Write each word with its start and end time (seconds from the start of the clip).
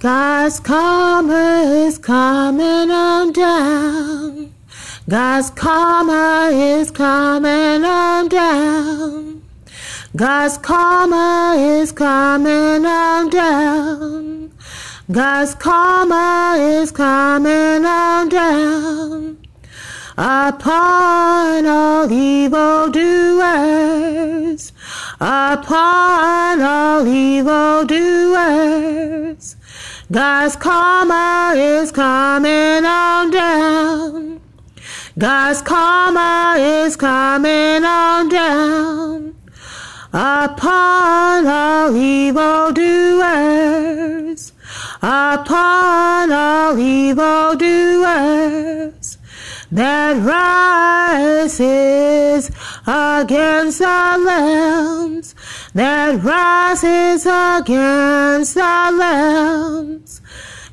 God's 0.00 0.60
karma 0.60 1.64
is 1.66 1.98
coming 1.98 2.90
on 2.90 3.32
down. 3.32 4.54
God's 5.08 5.50
karma 5.50 6.50
is 6.52 6.92
coming 6.92 7.84
on 7.84 8.28
down. 8.28 9.42
God's 10.14 10.56
karma 10.58 11.56
is 11.58 11.90
coming 11.90 12.86
on 12.86 13.30
down. 13.30 14.52
God's 15.10 15.56
karma 15.56 16.54
is 16.60 16.92
coming 16.92 17.84
on 17.84 18.28
down 18.28 19.38
upon 20.18 21.64
all 21.64 22.10
evil 22.12 22.90
doers, 22.90 24.72
upon 25.20 26.60
all 26.60 27.06
evil 27.06 27.84
doers. 27.84 29.37
God's 30.10 30.56
karma 30.56 31.52
is 31.54 31.92
coming 31.92 32.86
on 32.86 33.30
down. 33.30 34.40
God's 35.18 35.60
karma 35.60 36.54
is 36.58 36.96
coming 36.96 37.84
on 37.84 38.30
down. 38.30 39.34
Upon 40.10 41.46
all 41.46 41.94
evil 41.94 42.72
doers, 42.72 44.52
upon 45.02 46.32
all 46.32 46.78
evil 46.78 47.54
doers. 47.56 49.18
That 49.70 50.16
rises 50.24 52.48
against 52.88 53.80
the 53.80 53.84
lambs, 53.84 55.34
that 55.74 56.22
rises 56.24 57.26
against 57.26 58.54
the 58.54 58.60
lambs. 58.98 60.22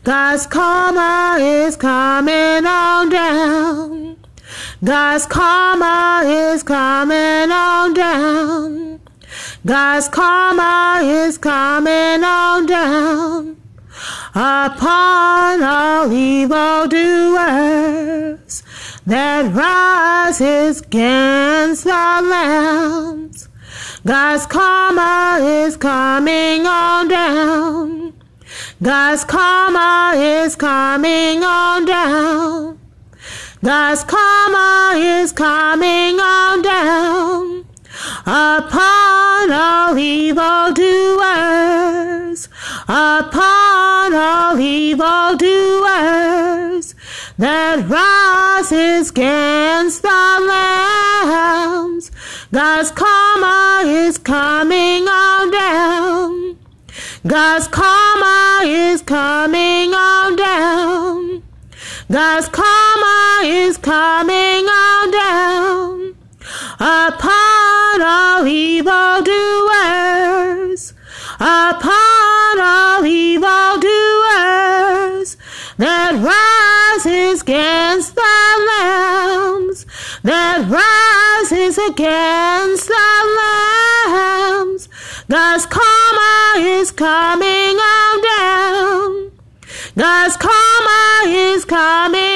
God's 0.03 0.47
karma 0.47 1.37
is 1.39 1.75
coming 1.75 2.65
on 2.65 3.09
down. 3.09 4.17
God's 4.83 5.25
karma 5.25 6.21
is 6.25 6.63
coming 6.63 7.51
on 7.51 7.93
down. 7.93 9.01
God's 9.65 10.07
karma 10.07 11.01
is 11.03 11.37
coming 11.37 12.23
on 12.23 12.65
down 12.65 13.57
upon 14.35 15.63
all 15.63 16.11
evil 16.11 16.87
doers 16.87 18.64
that 19.05 19.53
rises 19.53 20.81
against 20.81 21.83
the 21.83 21.89
lambs. 21.89 23.49
God's 24.05 24.45
karma 24.45 25.39
is 25.41 25.77
coming 25.77 26.65
on 26.65 27.07
down. 27.07 28.13
God's 28.81 29.23
karma 29.25 30.13
is 30.15 30.55
coming 30.55 31.43
on 31.43 31.85
down. 31.85 32.79
God's 33.63 34.03
karma 34.03 34.93
is 34.95 35.31
coming 35.31 36.19
on 36.19 36.61
down 36.61 37.65
upon 38.25 39.51
all 39.51 39.97
evil 39.97 40.54
that 47.37 47.87
rises 47.89 49.09
against 49.09 50.01
the 50.01 50.07
lambs. 50.47 52.11
God's 52.51 52.91
karma 52.91 53.83
is 53.85 54.17
coming 54.17 55.07
on 55.07 55.51
down. 55.51 56.57
God's 57.27 57.67
karma 57.67 58.61
is 58.65 59.01
coming 59.01 59.93
on 59.93 60.35
down. 60.35 61.43
God's 62.11 62.47
karma 62.49 63.41
is 63.43 63.77
coming 63.77 64.65
on 64.65 65.11
down 65.11 66.15
upon 66.79 68.01
all 68.01 68.45
evil 68.45 69.21
doers, 69.23 70.93
upon 71.39 72.59
all 72.59 73.05
evil 73.05 73.79
that 80.25 80.65
rises 80.65 81.77
against 81.77 82.87
the 82.87 83.09
lambs. 83.37 84.89
God's 85.29 85.67
karma 85.67 86.65
is 86.65 86.89
coming 86.91 87.77
on 87.77 88.21
down. 88.23 89.31
God's 89.95 90.35
karma 90.37 91.29
is 91.29 91.63
coming 91.65 92.34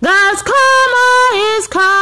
God's 0.00 0.42
karma 0.42 1.56
is 1.56 1.66
coming. 1.68 2.01